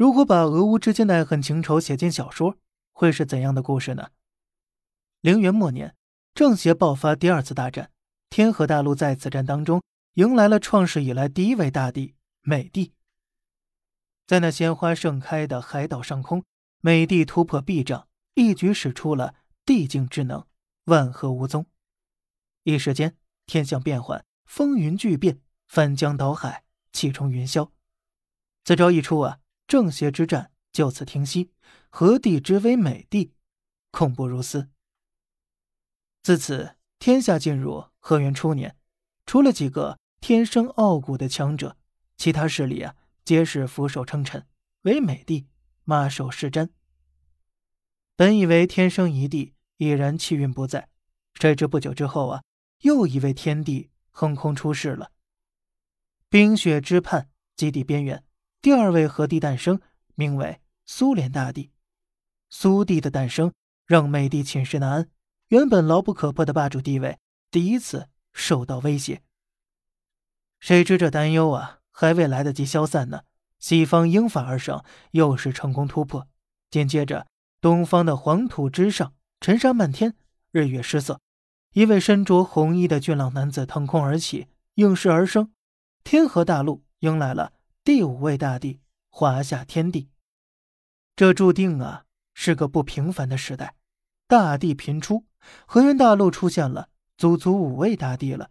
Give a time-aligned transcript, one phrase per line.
[0.00, 2.56] 如果把俄乌之间的爱恨情仇写进小说，
[2.90, 4.12] 会是怎样的故事呢？
[5.20, 5.94] 陵元末年，
[6.32, 7.92] 正邪爆发第二次大战，
[8.30, 9.82] 天河大陆在此战当中
[10.14, 12.94] 迎来了创世以来第一位大帝美帝。
[14.26, 16.42] 在那鲜花盛开的海岛上空，
[16.80, 19.34] 美帝突破壁障，一举使出了
[19.66, 20.46] 地境之能，
[20.84, 21.66] 万壑无踪。
[22.62, 27.70] 一时间，天象变幻，风云巨变，翻江倒海，气冲云霄。
[28.64, 29.40] 此招一出啊！
[29.70, 31.52] 正邪之战就此停息，
[31.90, 33.34] 何帝之为，美帝
[33.92, 34.68] 恐怖如斯。
[36.24, 38.76] 自此，天下进入河元初年，
[39.26, 41.76] 除了几个天生傲骨的强者，
[42.16, 44.44] 其他势力啊，皆是俯首称臣，
[44.82, 45.46] 唯美帝
[45.84, 46.70] 马首是瞻。
[48.16, 50.88] 本以为天生一帝已然气运不在，
[51.34, 52.42] 谁知不久之后啊，
[52.80, 55.12] 又一位天帝横空出世了。
[56.28, 58.24] 冰雪之畔，极地边缘。
[58.62, 59.80] 第二位和帝诞生，
[60.14, 61.70] 名为苏联大帝。
[62.50, 63.54] 苏帝的诞生
[63.86, 65.08] 让美帝寝食难安，
[65.48, 67.18] 原本牢不可破的霸主地位
[67.50, 69.22] 第一次受到威胁。
[70.58, 73.22] 谁知这担忧啊，还未来得及消散呢，
[73.58, 76.28] 西方英法而上，又是成功突破。
[76.70, 77.26] 紧接着，
[77.62, 80.14] 东方的黄土之上，尘沙漫天，
[80.50, 81.18] 日月失色，
[81.72, 85.50] 一位身着红衣的俊朗男子腾空而起，应势而生，
[86.04, 87.54] 天河大陆迎来了。
[87.82, 90.10] 第五位大帝，华夏天帝，
[91.16, 93.74] 这注定啊是个不平凡的时代。
[94.26, 95.24] 大帝频出，
[95.64, 98.50] 河源大陆出现了足足五位大帝了。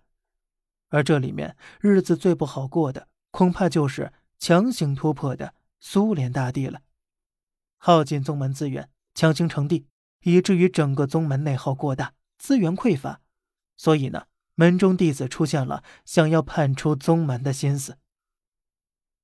[0.87, 6.81] 而这里面日子最不好过的，恐怕就是强行突破的苏联大帝了。
[7.77, 9.85] 耗尽宗门资源，强行成帝，
[10.23, 13.21] 以至于整个宗门内耗过大，资源匮乏。
[13.77, 17.99] 所以呢，门中弟子出现了想要叛出宗门的心思。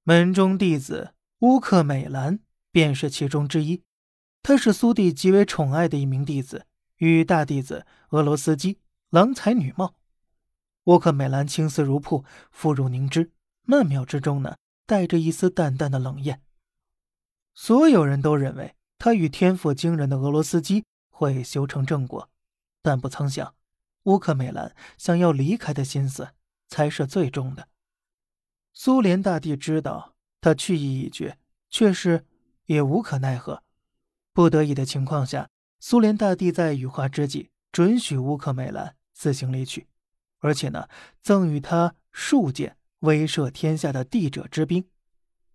[0.07, 2.39] 门中弟子乌克美兰
[2.69, 3.81] 便是其中之一，
[4.43, 6.67] 他是苏帝极为宠爱的一名弟子，
[6.97, 8.77] 与大弟子俄罗斯基
[9.09, 9.95] 郎才女貌。
[10.83, 13.31] 乌克美兰青丝如瀑，肤如凝脂，
[13.63, 16.39] 曼妙之中呢带着一丝淡淡的冷艳。
[17.55, 22.29] 所有人都认为他与天赋惊人的俄罗斯基会修成正果，
[22.83, 23.55] 但不曾想，
[24.03, 26.29] 乌克美兰想要离开的心思
[26.67, 27.67] 才是最重的。
[28.77, 32.25] 苏联大帝知道他去意已决，却是
[32.65, 33.63] 也无可奈何。
[34.33, 35.49] 不得已的情况下，
[35.79, 39.87] 苏联大帝在羽化之际准许乌克美兰自行离去，
[40.39, 40.89] 而且呢，
[41.21, 44.85] 赠予他数件威慑天下的帝者之兵。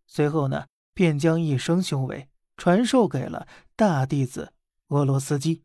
[0.07, 4.55] 随后呢，便将一生修为传授给了大弟子
[4.89, 5.63] 俄罗斯基。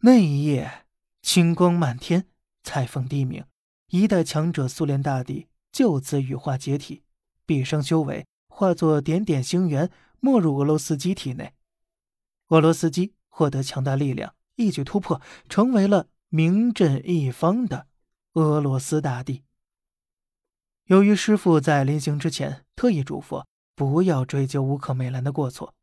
[0.00, 0.84] 那一夜，
[1.22, 2.26] 青光满天，
[2.62, 3.44] 彩凤低鸣，
[3.88, 5.46] 一代强者苏联大帝。
[5.72, 7.02] 就此羽化解体，
[7.46, 11.54] 毕生修为化作点点星元，没入俄罗斯基体内。
[12.48, 17.86] 俄罗斯基获得强大力量，一举突破，成为了名震一方的
[18.32, 19.44] 俄罗斯大帝。
[20.86, 23.44] 由于师傅在临行之前特意嘱咐
[23.76, 25.74] 不要追究乌克美兰的过错，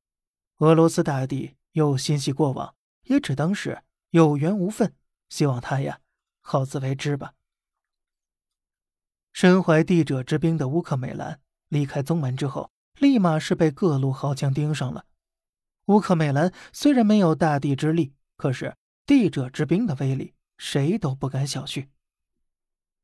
[0.58, 4.94] 俄罗斯大帝又心系过往，也只当是有缘无分，
[5.30, 6.02] 希望他呀
[6.42, 7.34] 好自为之吧。
[9.40, 15.06] 身怀帝者之兵的乌克美兰离开宗门之后，立马是被各路豪强盯上了。
[15.86, 18.76] 乌克美兰虽然没有大帝之力，可是
[19.06, 21.86] 帝者之兵的威力，谁都不敢小觑。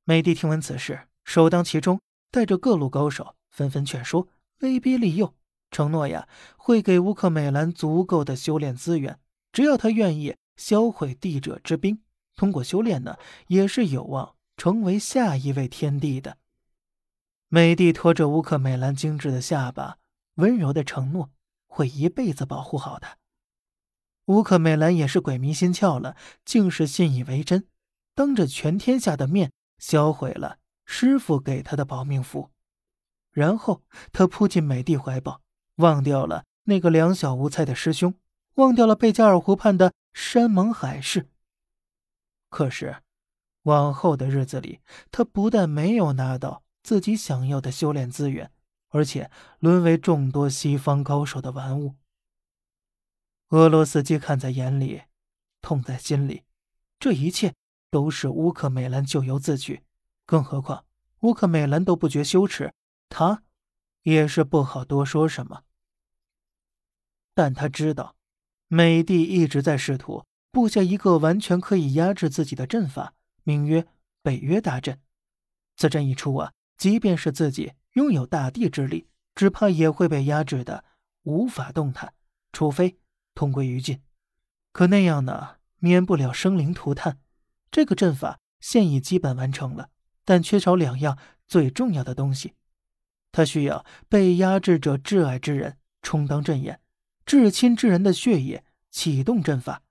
[0.06, 2.02] 美帝听闻此事，首当其冲，
[2.32, 4.28] 带着各路高手纷纷劝说、
[4.62, 5.36] 威逼利诱，
[5.70, 6.28] 承诺呀
[6.58, 9.20] 会给乌克美兰足够的修炼资源，
[9.52, 12.02] 只要他愿意销毁帝者之兵，
[12.36, 14.34] 通过修炼呢，也是有望。
[14.56, 16.38] 成为下一位天帝的
[17.48, 20.00] 美帝拖着乌克美兰精致的下巴，
[20.36, 21.32] 温柔的承诺
[21.68, 23.18] 会一辈子保护好她。
[24.26, 26.16] 乌克美兰也是鬼迷心窍了，
[26.46, 27.68] 竟是信以为真，
[28.16, 32.50] 当着全天下的面销毁了师傅给他的保命符，
[33.32, 35.42] 然后他扑进美帝怀抱，
[35.76, 38.16] 忘掉了那个两小无猜的师兄，
[38.56, 41.30] 忘掉了贝加尔湖畔的山盟海誓。
[42.50, 43.03] 可是。
[43.64, 44.80] 往后的日子里，
[45.12, 48.52] 他不但没有拿到自己想要的修炼资源，
[48.90, 49.30] 而且
[49.60, 51.96] 沦为众多西方高手的玩物。
[53.50, 55.04] 俄罗斯基看在眼里，
[55.62, 56.44] 痛在心里，
[57.00, 57.54] 这一切
[57.90, 59.84] 都是乌克美兰咎由自取。
[60.26, 60.86] 更何况
[61.20, 62.74] 乌克美兰都不觉羞耻，
[63.10, 63.44] 他
[64.04, 65.64] 也是不好多说什么。
[67.36, 68.16] 但他知道，
[68.68, 73.14] 美帝一直在试图布下一个完全可以压制自己的阵法。
[73.44, 73.86] 名曰
[74.22, 75.00] 北约大阵，
[75.76, 80.84] 此阵一出啊，即便是自己拥有大地之力，只怕也会被压制的
[81.24, 82.14] 无法动弹，
[82.52, 82.98] 除非
[83.36, 84.02] 同归于尽。
[84.72, 87.20] 可那样呢，免不了生灵涂炭。
[87.70, 89.90] 这个阵法现已基本完成了，
[90.24, 91.18] 但缺少两样
[91.48, 92.54] 最重要的东西。
[93.32, 96.80] 它需要被压制者挚爱之人充当阵眼，
[97.26, 99.82] 至亲之人的血液启动阵法。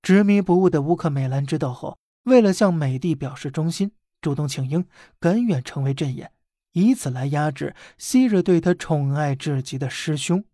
[0.00, 3.90] 执迷不悟的乌克美兰知道后，为了向美帝表示忠心，
[4.20, 4.86] 主动请缨，
[5.18, 6.30] 甘愿成为阵眼，
[6.72, 10.44] 以此来压制昔日对他宠爱至极的师兄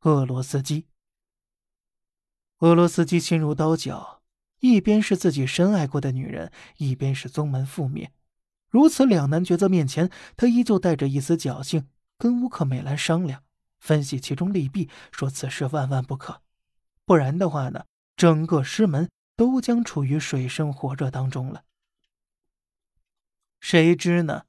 [0.00, 0.86] 俄罗斯基。
[2.58, 4.22] 俄罗斯基心如刀绞，
[4.58, 8.10] 一边是自己深爱过的女人，一边是宗门覆灭。
[8.68, 11.86] 如此两难抉择面前，他依旧带着一丝侥幸，
[12.18, 13.44] 跟乌克美兰商量，
[13.78, 16.42] 分析其中利弊，说此事万万不可，
[17.04, 17.84] 不然的话呢，
[18.16, 21.64] 整个师门都将处于水深火热当中了。
[23.60, 24.44] 谁知呢，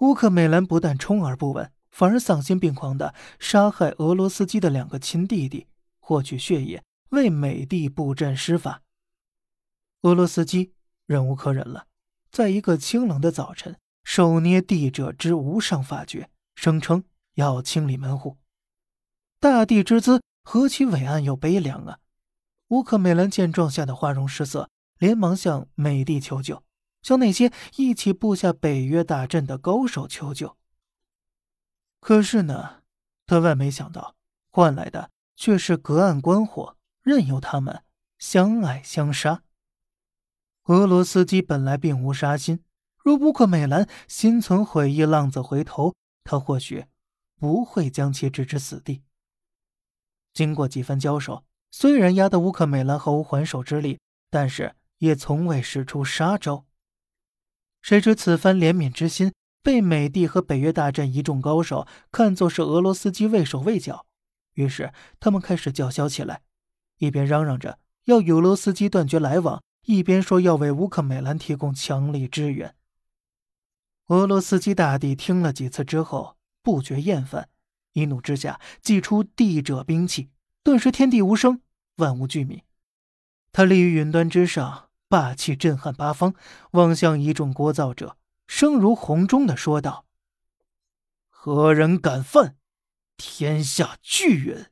[0.00, 5.66] 乌克美兰不但充耳不闻，反而丧心病狂的杀害俄罗斯基的两个亲弟弟，
[6.00, 8.82] 获取血液，为美帝布阵施法。
[10.02, 10.72] 俄罗斯基
[11.06, 11.86] 忍无可忍了。
[12.30, 17.04] 在一个清冷的早晨，手捏帝者之无上法诀，声称
[17.34, 18.38] 要清理门户。
[19.38, 21.98] 大帝之姿何其伟岸又悲凉啊！
[22.72, 26.64] 乌克美兰见状，吓得花容失色，连忙向美帝求救，
[27.02, 30.56] 向那些一起布下北约大阵的高手求救。
[32.00, 32.82] 可是呢，
[33.26, 34.16] 他万没想到，
[34.50, 37.84] 换来的却是隔岸观火，任由他们
[38.18, 39.42] 相爱相杀。
[40.64, 42.64] 俄罗斯基本来并无杀心，
[43.04, 45.94] 若乌克美兰心存悔意，浪子回头，
[46.24, 46.86] 他或许
[47.38, 49.02] 不会将其置之死地。
[50.32, 53.98] 经过几番交手，虽然压得乌克美兰毫无还手之力，
[54.30, 56.66] 但是也从未使出杀招。
[57.80, 59.32] 谁知此番怜悯之心
[59.62, 64.06] 被美帝和北约大阵一众高手看作是俄罗斯基畏手畏脚，
[64.54, 66.42] 于是他们开始叫嚣起来，
[66.98, 69.60] 一边嚷嚷着要与俄罗斯基断绝来往。
[69.84, 72.76] 一边说要为乌克美兰提供强力支援。
[74.06, 77.48] 俄罗斯基大帝听了几次之后，不觉厌烦，
[77.94, 80.30] 一怒之下祭出帝者兵器，
[80.62, 81.61] 顿时天地无声，
[81.96, 82.62] 万物俱泯。
[83.52, 86.34] 他立于云端之上，霸气震撼八方，
[86.72, 88.16] 望向一众聒噪者，
[88.46, 90.06] 声如洪钟的说道
[91.28, 92.56] ：“何人敢犯？
[93.16, 94.70] 天下巨人！”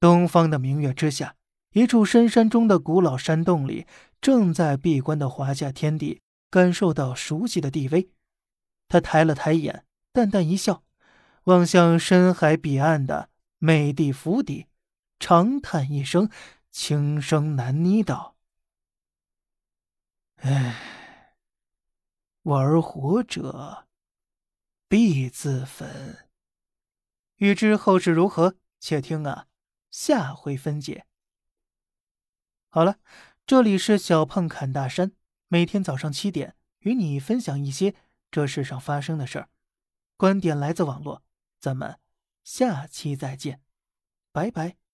[0.00, 1.34] 东方的明月之下。
[1.72, 3.86] 一处深山中的古老山洞里，
[4.22, 8.08] 正在闭关的华夏天帝感受到熟悉的地位。
[8.88, 10.82] 他抬了抬眼，淡淡一笑，
[11.44, 13.28] 望向深海彼岸的
[13.58, 14.66] 美帝府邸，
[15.18, 16.30] 长叹一声，
[16.70, 18.36] 轻声喃呢道
[20.36, 21.34] ：“唉，
[22.42, 23.86] 玩火者
[24.88, 26.28] 必自焚。”
[27.36, 29.46] 欲知后事如何，且听啊，
[29.90, 31.06] 下回分解。
[32.68, 32.98] 好了，
[33.46, 35.12] 这里是小胖侃大山，
[35.48, 37.94] 每天早上七点与你分享一些
[38.30, 39.48] 这世上发生的事儿，
[40.16, 41.22] 观点来自网络，
[41.60, 41.98] 咱们
[42.42, 43.62] 下期再见，
[44.32, 44.87] 拜拜。